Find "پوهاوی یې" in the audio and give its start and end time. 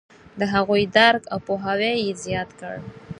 1.47-2.11